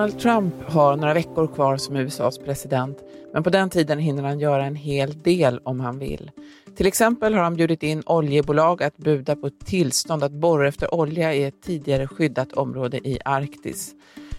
[0.00, 2.98] Donald Trump har några veckor kvar som USAs president,
[3.32, 6.30] men på den tiden hinner han göra en hel del om han vill.
[6.76, 11.34] Till exempel har han bjudit in oljebolag att buda på tillstånd att borra efter olja
[11.34, 13.94] i ett tidigare skyddat område i Arktis.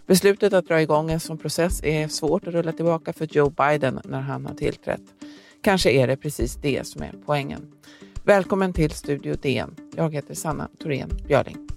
[0.08, 4.00] Beslutet att dra igång en sån process är svårt att rulla tillbaka för Joe Biden
[4.04, 5.04] när han har tillträtt.
[5.64, 7.72] Kanske är det precis det som är poängen.
[8.24, 9.76] Välkommen till Studio DN.
[9.96, 11.71] Jag heter Sanna Thorén Björling.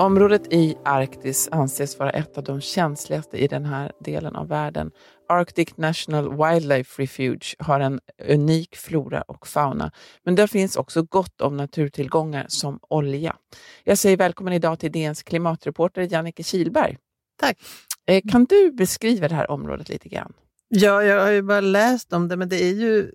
[0.00, 4.90] Området i Arktis anses vara ett av de känsligaste i den här delen av världen.
[5.28, 9.92] Arctic National Wildlife Refuge har en unik flora och fauna,
[10.24, 13.36] men där finns också gott om naturtillgångar som olja.
[13.84, 16.96] Jag säger välkommen idag till DNs klimatreporter Jannike Kilberg.
[17.40, 17.58] Tack.
[18.06, 20.32] Eh, kan du beskriva det här området lite grann?
[20.68, 23.12] Ja, jag har ju bara läst om det, men det är ju,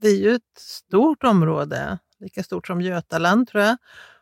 [0.00, 3.76] det är ju ett stort område, lika stort som Götaland tror jag.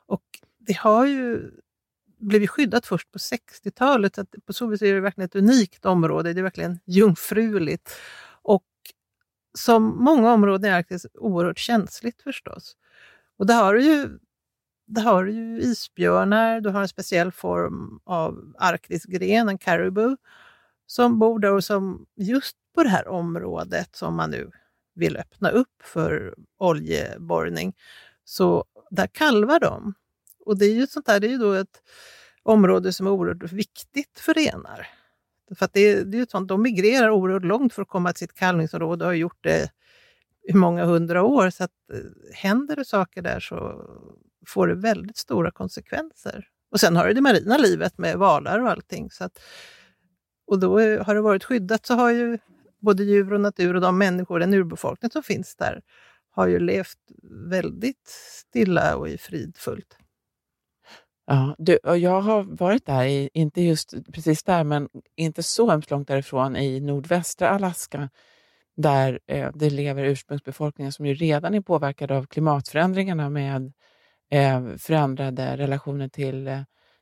[0.06, 0.22] Och
[0.58, 1.50] det har ju
[2.19, 4.14] blivit skyddat först på 60-talet.
[4.14, 6.33] Så på så vis är det verkligen ett unikt område.
[6.33, 7.97] Det är verkligen jungfruligt.
[8.42, 8.64] Och
[9.58, 12.77] som många områden i Arktis oerhört känsligt förstås.
[13.36, 14.19] Och det har ju,
[14.86, 20.16] det har ju isbjörnar, du har en speciell form av arktisk gren, en caribou,
[20.86, 24.50] som bor där och som just på det här området som man nu
[24.94, 27.77] vill öppna upp för oljeborrning,
[28.24, 29.94] så där kalvar de.
[30.48, 31.82] Och det är ju sånt där, det är ju då ett
[32.42, 34.86] område som är oerhört viktigt för renar.
[35.58, 38.18] För att det, det är ju sånt, de migrerar oerhört långt för att komma till
[38.18, 39.70] sitt kalvningsområde och har gjort det
[40.48, 41.50] i många hundra år.
[41.50, 41.98] Så att eh,
[42.34, 43.84] händer det saker där så
[44.46, 46.48] får det väldigt stora konsekvenser.
[46.70, 49.10] Och sen har du det marina livet med valar och allting.
[49.10, 49.38] Så att,
[50.46, 52.39] och då har det varit skyddat så har ju
[52.80, 55.83] både djur och natur och de människor, den urbefolkning som finns där,
[56.30, 56.98] har ju levt
[57.50, 58.08] väldigt
[58.48, 59.98] stilla och i fridfullt.
[61.30, 65.70] Ja, du, och jag har varit där, i, inte just precis där, men inte så
[65.70, 68.11] hemskt långt därifrån, i nordvästra Alaska,
[68.77, 73.72] där eh, det lever ursprungsbefolkningen som ju redan är påverkade av klimatförändringarna med
[74.30, 76.61] eh, förändrade relationer till, eh,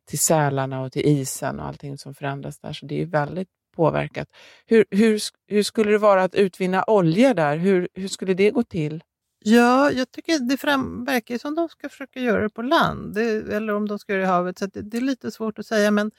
[0.09, 2.73] till sälarna och till isen och allting som förändras där.
[2.73, 4.29] Så det är väldigt påverkat.
[4.67, 7.57] Hur, hur, hur skulle det vara att utvinna olja där?
[7.57, 9.03] Hur, hur skulle det gå till?
[9.49, 13.55] Ja, jag tycker det fram, verkar som de ska försöka göra det på land, det,
[13.55, 14.59] eller om de ska göra det i havet.
[14.59, 16.11] Så det, det, är lite svårt att säga, men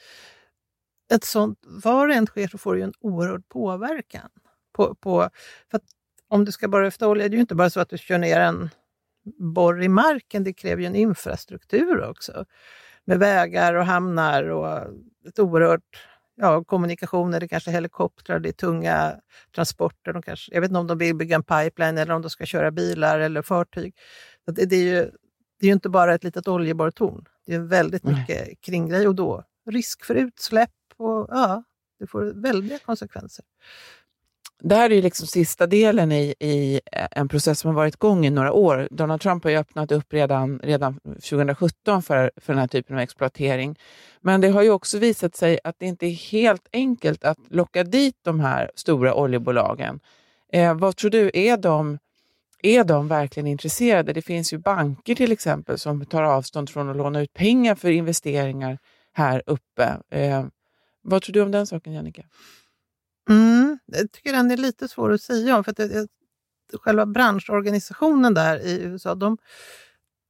[1.14, 4.30] ett sånt, var det än sker så får det ju en oerhörd påverkan.
[4.74, 5.30] På, på,
[5.72, 5.82] för
[6.28, 8.18] om du ska borra efter olja, det är ju inte bara så att du kör
[8.18, 8.70] ner en
[9.54, 12.46] borr i marken, det kräver ju en infrastruktur också.
[13.06, 14.78] Med vägar och hamnar och
[15.28, 15.98] ett oerhört
[16.38, 19.16] ja, kommunikationer, det kanske är helikoptrar, det är tunga
[19.56, 20.14] transporter.
[20.14, 22.46] De kanske, jag vet inte om de vill bygga en pipeline eller om de ska
[22.46, 23.96] köra bilar eller fartyg.
[24.46, 25.12] Det, det, är ju,
[25.60, 27.26] det är ju inte bara ett litet oljeborrtorn.
[27.46, 28.58] Det är väldigt mycket Nej.
[28.62, 31.64] kringgrej och då risk för utsläpp och ja,
[32.00, 33.46] det får väldiga konsekvenser.
[34.60, 37.96] Det här är ju liksom sista delen i, i eh, en process som har varit
[37.96, 38.88] igång i några år.
[38.92, 43.02] Donald Trump har ju öppnat upp redan, redan 2017 för, för den här typen av
[43.02, 43.80] exploatering.
[44.22, 47.84] Men det har ju också visat sig att det inte är helt enkelt att locka
[47.84, 50.00] dit de här stora oljebolagen.
[50.54, 52.00] Eh, vad tror du, är de,
[52.64, 54.14] är de verkligen intresserade?
[54.14, 57.90] Det finns ju banker till exempel som tar avstånd från att låna ut pengar för
[57.90, 58.78] investeringar
[59.14, 59.98] här uppe.
[60.10, 60.46] Eh,
[61.02, 62.24] vad tror du om den saken, Jannica?
[63.30, 66.08] Mm, jag tycker den är lite svår att säga om, för att det,
[66.74, 69.38] själva branschorganisationen där i USA, de,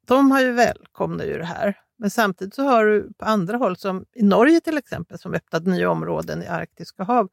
[0.08, 1.78] de har ju välkomnat ju det här.
[1.98, 5.66] Men samtidigt så har du på andra håll, som i Norge till exempel, som öppnat
[5.66, 7.30] nya områden i Arktiska hav,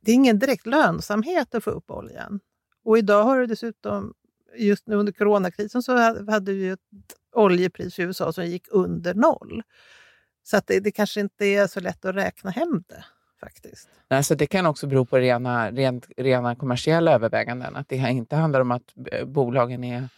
[0.00, 2.40] det är ingen direkt lönsamhet att få upp oljan.
[2.84, 4.14] Och idag har du dessutom,
[4.56, 5.96] just nu under coronakrisen, så
[6.30, 6.80] hade vi ett
[7.32, 9.62] oljepris i USA som gick under noll.
[10.42, 13.04] Så att det, det kanske inte är så lätt att räkna hem det
[13.44, 13.88] faktiskt.
[14.08, 17.76] Alltså det kan också bero på rena, rent, rena kommersiella överväganden.
[17.76, 18.82] Att det inte handlar om att
[19.12, 20.08] eh, bolagen är,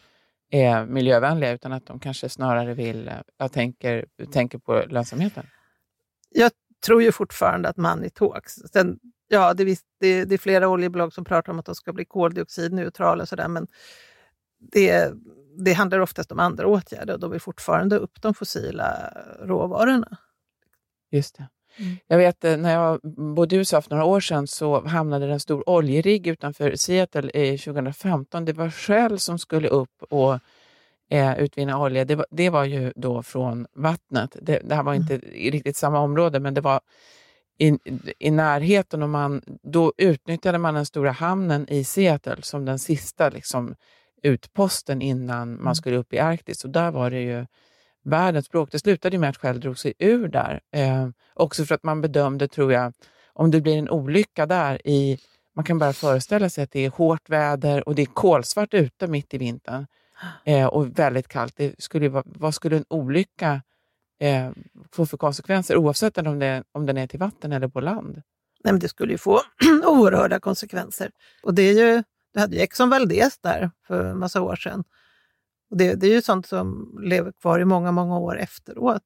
[0.50, 5.46] är miljövänliga utan att de kanske snarare vill, eh, jag tänker, tänker på lönsamheten.
[6.30, 6.52] Jag
[6.86, 8.54] tror ju fortfarande att money talks.
[8.54, 11.92] Sen, ja, det, är, det, det är flera oljebolag som pratar om att de ska
[11.92, 13.66] bli koldioxidneutrala och sådär, men
[14.72, 15.12] det,
[15.58, 20.16] det handlar oftast om andra åtgärder och de vill fortfarande upp de fossila råvarorna.
[21.10, 21.48] Just det.
[21.78, 21.96] Mm.
[22.06, 23.00] Jag vet eh, när jag
[23.34, 27.58] bodde i USA för några år sedan så hamnade en stor oljerigg utanför Seattle i
[27.58, 28.44] 2015.
[28.44, 30.38] Det var Shell som skulle upp och
[31.10, 32.04] eh, utvinna olja.
[32.04, 34.36] Det var, det var ju då från vattnet.
[34.42, 35.26] Det, det här var inte mm.
[35.34, 36.80] i riktigt samma område, men det var
[37.58, 37.78] i,
[38.18, 43.28] i närheten och man, då utnyttjade man den stora hamnen i Seattle som den sista
[43.28, 43.74] liksom,
[44.22, 45.74] utposten innan man Mm.
[45.74, 46.64] skulle upp i Arktis.
[46.64, 47.46] Och där var det ju
[48.06, 48.68] världens bråk.
[48.72, 50.60] Det slutade ju med att Shell drog sig ur där.
[50.72, 52.92] Eh, också för att man bedömde, tror jag,
[53.32, 55.18] om det blir en olycka där i
[55.56, 59.06] man kan bara föreställa sig att det är hårt väder och det är kolsvart ute
[59.06, 59.86] mitt i vintern
[60.44, 61.56] eh, och väldigt kallt.
[61.56, 63.62] Det skulle vara, vad skulle en olycka
[64.20, 64.50] eh,
[64.92, 68.22] få för konsekvenser oavsett om, det, om den är till vatten eller på land?
[68.64, 69.40] Nej, men det skulle ju få
[69.84, 71.10] oerhörda konsekvenser.
[71.42, 72.02] Och det är ju,
[72.34, 74.84] du hade ju Exxon Valdez där för en massa år sedan.
[75.78, 79.02] Det, det är ju sånt som lever kvar i många, många år efteråt.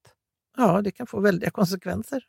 [0.57, 2.23] Ja, det kan få väldiga konsekvenser.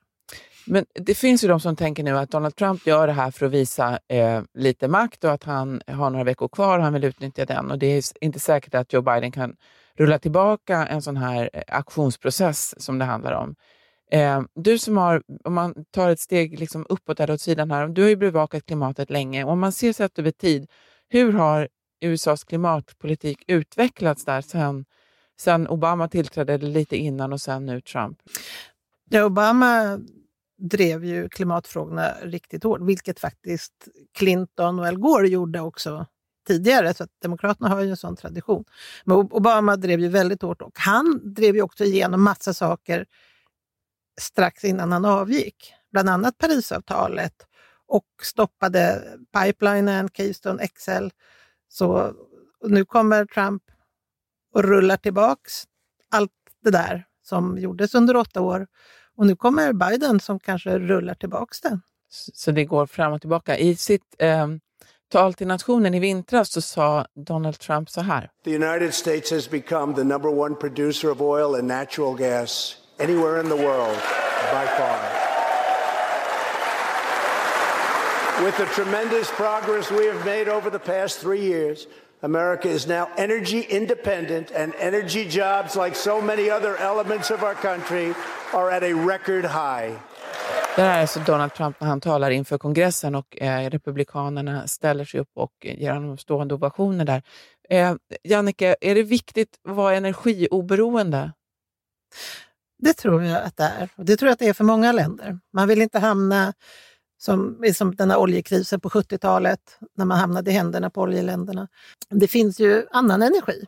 [0.65, 3.45] Men det finns ju de som tänker nu att Donald Trump gör det här för
[3.45, 7.03] att visa eh, lite makt och att han har några veckor kvar och han vill
[7.03, 7.71] utnyttja den.
[7.71, 9.55] Och det är inte säkert att Joe Biden kan
[9.95, 13.55] rulla tillbaka en sån här eh, aktionsprocess som det handlar om.
[14.11, 17.88] Eh, du som har, om man tar ett steg liksom uppåt eller åt sidan här,
[17.88, 19.43] du har ju bevakat klimatet länge.
[19.43, 20.69] och Om man ser sett över tid,
[21.09, 21.67] hur har
[22.01, 24.86] USAs klimatpolitik utvecklats där sen,
[25.39, 28.18] sen Obama tillträdde, lite innan och sen nu Trump?
[29.09, 30.00] Ja, Obama
[30.57, 33.88] drev ju klimatfrågorna riktigt hårt, vilket faktiskt
[34.18, 36.06] Clinton och Al Gore gjorde också
[36.48, 36.94] tidigare.
[36.94, 38.63] Så att Demokraterna har ju en sån tradition.
[39.03, 43.06] Men Obama drev ju väldigt hårt och han drev ju också igenom massa saker
[44.21, 45.74] strax innan han avgick.
[45.92, 47.48] Bland annat Parisavtalet
[47.88, 49.03] och stoppade
[49.33, 51.07] pipelinen, Keystone XL.
[51.71, 52.13] Så
[52.63, 53.63] nu kommer Trump
[54.53, 55.63] och rullar tillbaks
[56.12, 56.31] allt
[56.63, 58.68] det där som gjordes under åtta år.
[59.18, 61.79] Och nu kommer Biden som kanske rullar tillbaks det.
[62.33, 63.57] Så det går fram och tillbaka.
[63.57, 64.47] I sitt eh,
[65.12, 68.29] tal till nationen i vintras så sa Donald Trump så här.
[68.44, 73.39] The United States has become the number one producer of oil and natural gas anywhere
[73.41, 73.97] in the world
[74.51, 75.20] by far.
[78.45, 81.88] With the tremendous progress we have made over the past three years,
[82.21, 87.53] America is now energy independent, and energy jobs, like so many other elements of our
[87.53, 88.15] country,
[88.53, 89.99] are at a record high.
[90.75, 95.05] Det här är alltså Donald Trump när han talar inför kongressen och eh, Republikanerna ställer
[95.05, 97.23] sig upp och ger honom stående ovationer där.
[97.69, 101.31] Eh, Jannike, är det viktigt att vara energioberoende?
[102.77, 103.89] Det tror jag att det är.
[103.97, 105.39] Det tror jag att det är för många länder.
[105.53, 106.53] Man vill inte hamna
[107.21, 111.68] som, som den här oljekrisen på 70-talet, när man hamnade i händerna på oljeländerna.
[112.09, 113.65] Det finns ju annan energi.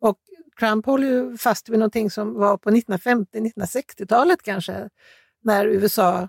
[0.00, 0.18] Och
[0.60, 4.88] Trump håller ju fast vid någonting som var på 1950-1960-talet kanske,
[5.42, 6.28] när USA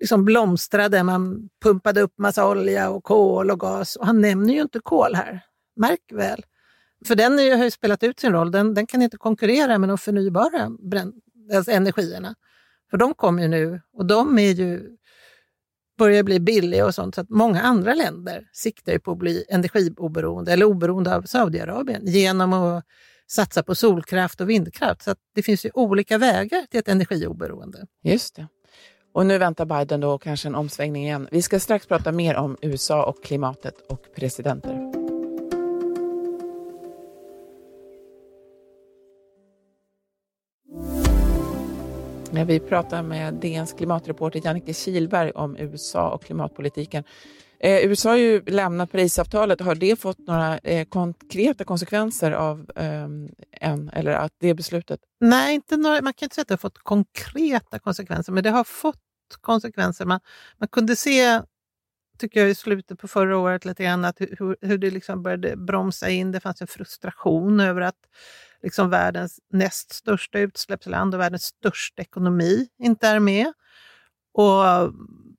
[0.00, 1.02] liksom blomstrade.
[1.02, 3.96] Man pumpade upp massa olja och kol och gas.
[3.96, 5.40] Och han nämner ju inte kol här.
[5.76, 6.44] Märk väl.
[7.06, 8.50] För den är ju, har ju spelat ut sin roll.
[8.50, 10.70] Den, den kan inte konkurrera med de förnybara
[11.54, 12.34] alltså energierna.
[12.90, 14.96] För de kommer ju nu och de är ju,
[15.98, 17.14] börjar bli billiga och sånt.
[17.14, 22.06] Så att många andra länder siktar ju på att bli energioberoende eller oberoende av Saudiarabien
[22.06, 22.84] genom att
[23.26, 25.02] satsa på solkraft och vindkraft.
[25.02, 27.86] Så att det finns ju olika vägar till ett energioberoende.
[28.02, 28.46] Just det.
[29.12, 31.28] Och nu väntar Biden då kanske en omsvängning igen.
[31.30, 34.93] Vi ska strax prata mer om USA och klimatet och presidenter.
[42.42, 47.04] Vi pratar med DNs klimatreporter Jannike Kihlberg om USA och klimatpolitiken.
[47.60, 49.60] Eh, USA har ju lämnat Parisavtalet.
[49.60, 53.08] Har det fått några eh, konkreta konsekvenser av eh,
[53.60, 55.00] en, eller att det beslutet?
[55.20, 58.50] Nej, inte några, man kan inte säga att det har fått konkreta konsekvenser, men det
[58.50, 58.96] har fått
[59.40, 60.04] konsekvenser.
[60.04, 60.20] Man,
[60.58, 61.40] man kunde se,
[62.18, 65.56] tycker jag, i slutet på förra året lite grann att hur, hur det liksom började
[65.56, 66.32] bromsa in.
[66.32, 67.98] Det fanns en frustration över att
[68.62, 73.52] liksom världens näst största utsläppsland och världens största ekonomi inte är med.
[74.32, 74.92] Och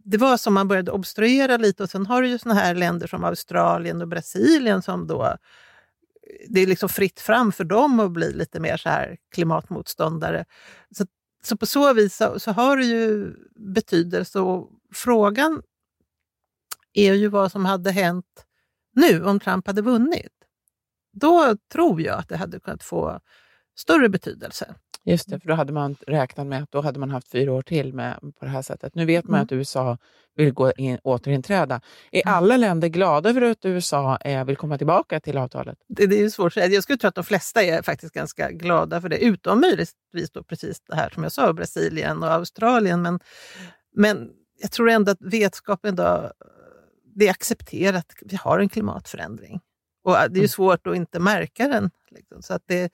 [0.04, 3.08] det var som man började obstruera lite och sen har du ju såna här länder
[3.08, 5.38] som Australien och Brasilien som då
[6.50, 10.46] det är liksom fritt fram för dem att bli lite mer så här klimatmotståndare.
[10.98, 11.06] Så,
[11.44, 15.62] så på så vis så, så har det ju betydelse och frågan
[16.96, 18.46] är ju vad som hade hänt
[18.96, 20.32] nu om Trump hade vunnit.
[21.14, 23.20] Då tror jag att det hade kunnat få
[23.78, 24.76] större betydelse.
[25.08, 27.62] Just det, för då hade man räknat med att då hade man haft fyra år
[27.62, 28.96] till med, på det här sättet.
[28.96, 29.44] Nu vet man Mm.
[29.46, 29.98] att USA
[30.36, 31.82] vill gå in, återinträda.
[32.12, 32.36] Är Mm.
[32.38, 35.78] alla länder glada över att USA eh, vill komma tillbaka till avtalet?
[35.88, 36.68] Det, det är ju svårt att säga.
[36.68, 40.44] Jag skulle tro att de flesta är faktiskt ganska glada för det, utom möjligtvis då
[40.44, 43.02] precis det här som jag sa, Brasilien och Australien.
[43.02, 43.20] Men,
[43.96, 44.30] men
[44.62, 46.32] jag tror ändå att vetskapen då,
[47.16, 49.62] det är accepterat att vi har en klimatförändring.
[50.04, 50.48] Och det är ju Mm.
[50.48, 51.92] svårt att inte märka den.
[52.12, 52.42] Liksom.
[52.42, 52.94] Så att det,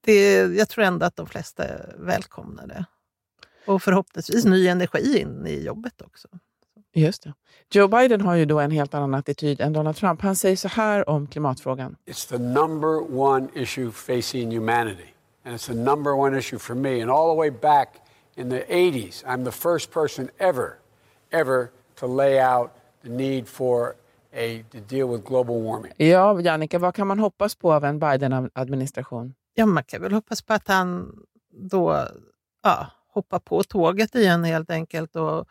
[0.00, 1.64] det, jag tror ändå att de flesta
[1.98, 2.84] välkomnar det.
[3.66, 6.28] Och förhoppningsvis ny energi in i jobbet också.
[6.94, 7.34] Just det.
[7.70, 10.20] Joe Biden har ju då en helt annan attityd än Donald Trump.
[10.20, 11.96] Han säger så här om klimatfrågan.
[12.06, 15.06] It's the number one issue facing humanity.
[15.44, 17.02] And it's the number one issue for me.
[17.02, 17.88] And all the way back
[18.36, 20.78] in the 80s, I'm the first person ever,
[21.32, 22.70] ever to lay out
[23.02, 23.94] the need for
[24.32, 25.92] a, to deal with global warming.
[25.96, 29.34] Ja, Jannica, vad kan man hoppas på av en Biden-administration?
[29.54, 31.16] Ja, man kan väl hoppas på att han
[31.50, 32.08] då
[32.62, 35.48] ja, hoppar på tåget igen helt enkelt och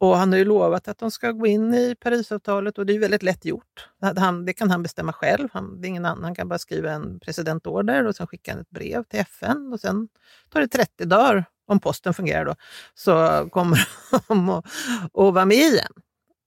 [0.00, 2.98] och han har ju lovat att de ska gå in i Parisavtalet och det är
[2.98, 3.88] väldigt lätt gjort.
[4.16, 5.48] Han, det kan han bestämma själv.
[5.52, 6.24] Han, det är ingen annan.
[6.24, 10.08] han kan bara skriva en presidentorder och sen skicka ett brev till FN och sen
[10.48, 12.54] tar det 30 dagar, om posten fungerar då,
[12.94, 13.88] så kommer
[14.28, 14.64] de att,
[15.04, 15.92] att vara med igen.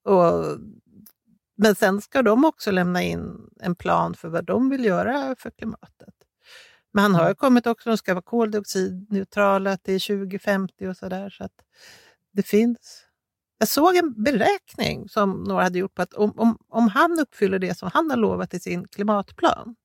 [0.06, 0.58] Och,
[1.58, 5.52] men sen ska de också lämna in en plan för vad de vill göra för
[5.52, 6.14] klimatet.
[6.94, 11.30] Men han har ju kommit också, de ska vara koldioxidneutrala till 2050 och sådär.
[11.30, 11.56] Så att
[12.34, 13.06] det finns
[13.62, 17.60] jag såg en beräkning som några hade gjort på att om, om, om han uppfyller
[17.60, 19.76] det som han har lovat i sin klimatplan,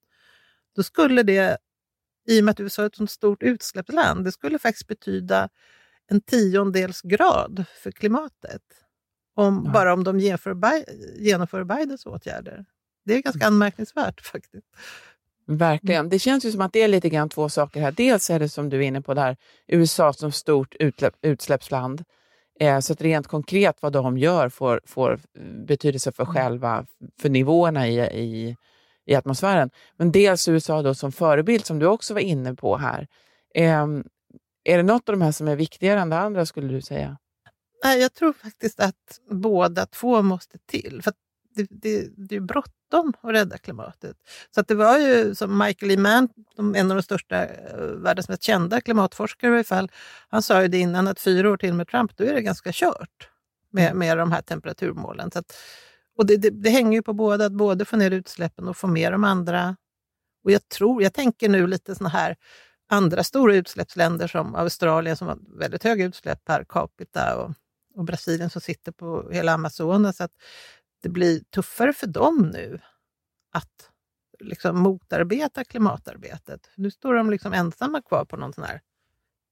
[0.77, 1.59] då skulle det,
[2.27, 5.49] i och med att USA är ett så stort utsläppsland, det skulle faktiskt betyda
[6.09, 8.63] en tiondels grad för klimatet.
[9.35, 9.73] Om, ja.
[9.73, 10.57] Bara om de genomför,
[11.17, 12.65] genomför Bidens åtgärder.
[13.05, 13.55] Det är ganska mm.
[13.55, 14.67] anmärkningsvärt faktiskt.
[15.47, 16.09] Verkligen.
[16.09, 17.93] Det känns ju som att det är lite grann två saker här.
[17.93, 22.05] Dels är det som du är inne på där, USA som stort utsläpp, utsläppsland
[22.61, 25.21] Eh, så att rent konkret vad de gör får, får
[25.67, 26.35] betydelse för mm.
[26.35, 26.87] själva
[27.21, 28.57] för nivåerna i, i,
[29.07, 29.71] i atmosfären.
[29.97, 33.07] Men dels USA då som förebild, som du också var inne på här.
[33.55, 33.87] Eh,
[34.65, 37.19] är det något av de här som är viktigare än det andra, skulle du säga?
[37.83, 41.01] Jag tror faktiskt att båda två måste till.
[41.03, 41.13] För
[41.57, 44.17] det, det, det är bråttom att rädda klimatet.
[44.55, 45.97] Så att det var ju som Michael E.
[45.97, 49.91] Mann, en av de största, eh, världens mest kända klimatforskare i alla fall,
[50.29, 52.71] han sa ju det innan att fyra år till med Trump, då är det ganska
[52.73, 53.29] kört
[53.71, 53.99] med, mm.
[53.99, 55.31] med de här temperaturmålen.
[55.31, 55.57] Så att,
[56.17, 58.87] och det, det, det, hänger ju på både att både få ner utsläppen och få
[58.87, 59.77] med de andra.
[60.45, 62.37] Och jag tror, jag tänker nu lite såna här
[62.89, 67.55] andra stora utsläppsländer som Australien som har väldigt höga utsläpp per capita och,
[67.95, 70.21] och Brasilien som sitter på hela Amazonas.
[70.21, 70.33] Att
[71.03, 72.81] det blir tuffare för dem nu
[73.53, 73.91] att
[74.41, 76.71] liksom motarbeta klimatarbetet.
[76.75, 78.81] Nu står de liksom ensamma kvar på någon sån här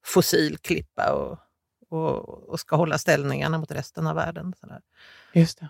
[0.04, 1.38] fossil klippa och,
[1.90, 4.54] och, och ska hålla ställningarna mot resten av världen.
[4.60, 4.80] Sådär.
[5.32, 5.68] Just det.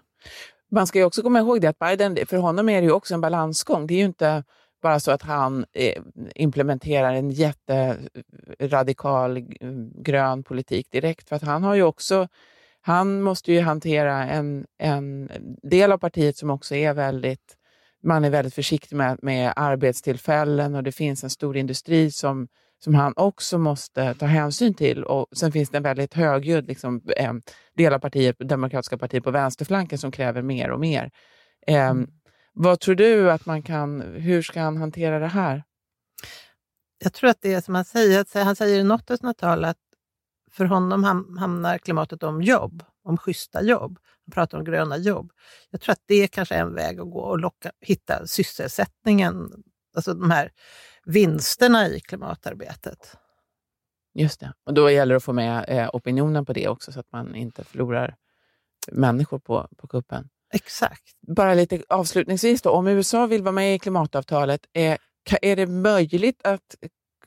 [0.74, 3.14] Man ska ju också komma ihåg det att Biden, för honom är det ju också
[3.14, 3.86] en balansgång.
[3.86, 4.44] Det är ju inte
[4.82, 6.02] bara så att han eh,
[6.34, 9.44] implementerar en jätteradikal eh,
[9.94, 12.28] grön politik direkt, för att han har ju också
[12.86, 15.30] han måste ju hantera en, en
[15.62, 17.56] del av partiet som också är väldigt,
[18.02, 22.48] man är väldigt försiktig med, med arbetstillfällen och det finns en stor industri som,
[22.84, 25.04] som han också måste ta hänsyn till.
[25.04, 27.32] Och Sen finns det en väldigt högljudd liksom, eh,
[27.76, 31.10] del av partiet, Demokratiska partiet på vänsterflanken som kräver mer och mer.
[31.66, 32.10] Eh, mm.
[32.52, 35.64] Vad tror du att man kan, hur ska han hantera det här?
[37.04, 39.64] Jag tror att det är som han säger, han säger i något av sina tal
[39.64, 39.76] att
[40.52, 41.04] för honom
[41.38, 43.98] hamnar klimatet om jobb, om schyssta jobb.
[44.26, 45.32] Han pratar om gröna jobb.
[45.70, 49.50] Jag tror att det kanske är en väg att gå och locka, hitta sysselsättningen,
[49.96, 50.50] alltså de här
[51.06, 53.16] vinsterna i klimatarbetet.
[54.14, 57.00] Just det, och då gäller det att få med eh, opinionen på det också så
[57.00, 58.16] att man inte förlorar
[58.92, 60.28] människor på, på kuppen.
[60.54, 61.02] Exakt.
[61.26, 64.98] Bara lite avslutningsvis då, om USA vill vara med i klimatavtalet, är,
[65.42, 66.74] är det möjligt att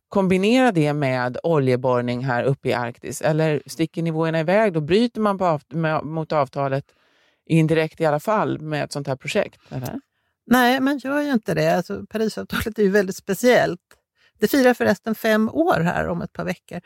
[0.07, 3.21] kombinera det med oljeborrning här uppe i Arktis?
[3.21, 4.73] Eller sticker nivåerna iväg?
[4.73, 6.85] Då bryter man av, med, mot avtalet
[7.45, 9.61] indirekt i alla fall med ett sånt här projekt?
[9.69, 9.99] Eller?
[10.47, 11.75] Nej, man gör ju inte det.
[11.77, 13.81] Alltså, Parisavtalet är ju väldigt speciellt.
[14.39, 16.81] Det firar förresten fem år här om ett par veckor.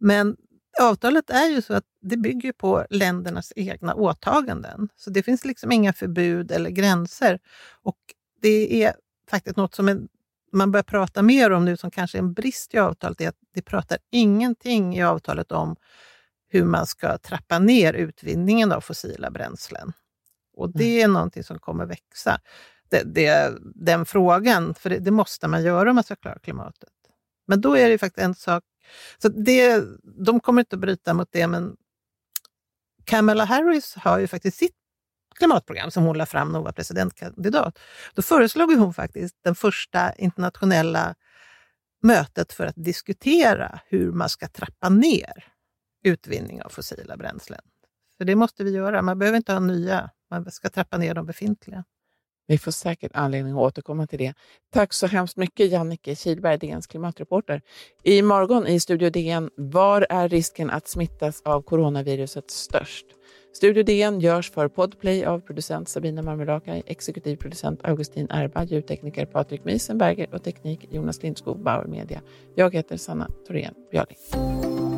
[0.00, 0.36] Men
[0.80, 4.88] avtalet är ju så att det bygger på ländernas egna åtaganden.
[4.96, 7.38] Så det finns liksom inga förbud eller gränser.
[7.82, 7.98] Och
[8.42, 8.94] det är
[9.30, 10.08] faktiskt något som
[10.52, 13.38] man börjar prata mer om nu, som kanske är en brist i avtalet, är att
[13.54, 15.76] det pratar ingenting i avtalet om
[16.48, 19.92] hur man ska trappa ner utvinningen av fossila bränslen.
[20.56, 21.10] Och det mm.
[21.10, 22.40] är någonting som kommer växa.
[22.90, 26.90] Det, det, den frågan, för det, det, måste man göra om man ska klara klimatet.
[27.46, 28.64] Men då är det faktiskt en sak,
[29.18, 31.76] så det, de kommer inte att bryta mot det, men
[33.04, 34.74] Kamala Harris har ju faktiskt sitt
[35.38, 37.78] klimatprogram som hon lade fram när hon var presidentkandidat.
[38.14, 41.14] Då föreslog hon faktiskt det första internationella
[42.02, 45.44] mötet för att diskutera hur man ska trappa ner
[46.04, 47.60] utvinning av fossila bränslen.
[48.18, 49.02] För det måste vi göra.
[49.02, 51.84] Man behöver inte ha nya, man ska trappa ner de befintliga.
[52.50, 54.34] Vi får säkert anledning att återkomma till det.
[54.72, 57.62] Tack så hemskt mycket Jannike Kilberg, DNs klimatreporter.
[58.02, 63.06] I morgon i Studio DN, var är risken att smittas av coronaviruset störst?
[63.52, 69.64] Studio DN görs för Podplay av producent Sabina Marmelakai, exekutiv producent Augustin Erba, ljudtekniker Patrik
[69.64, 72.20] Miesenberger och teknik Jonas Lindskog, Bauer Media.
[72.54, 74.89] Jag heter Sanna Thorén Björling.